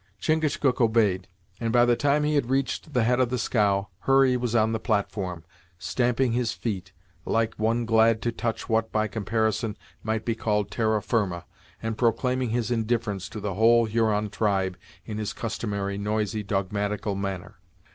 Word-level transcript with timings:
Chingachgook 0.19 0.81
obeyed, 0.81 1.27
and 1.59 1.71
by 1.71 1.85
the 1.85 1.95
time 1.95 2.23
he 2.23 2.33
had 2.33 2.49
reached 2.49 2.93
the 2.95 3.03
head 3.03 3.19
of 3.19 3.29
the 3.29 3.37
scow, 3.37 3.89
Hurry 3.99 4.35
was 4.35 4.55
on 4.55 4.71
the 4.71 4.79
platform, 4.79 5.43
stamping 5.77 6.31
his 6.31 6.53
feet, 6.53 6.91
like 7.23 7.53
one 7.59 7.85
glad 7.85 8.19
to 8.23 8.31
touch 8.31 8.67
what, 8.67 8.91
by 8.91 9.07
comparison, 9.07 9.77
might 10.01 10.25
be 10.25 10.33
called 10.33 10.71
terra 10.71 11.03
firma, 11.03 11.45
and 11.83 11.99
proclaiming 11.99 12.49
his 12.49 12.71
indifference 12.71 13.29
to 13.29 13.39
the 13.39 13.53
whole 13.53 13.85
Huron 13.85 14.31
tribe 14.31 14.75
in 15.05 15.19
his 15.19 15.33
customary 15.33 15.99
noisy, 15.99 16.41
dogmatical 16.41 17.13
manner. 17.13 17.59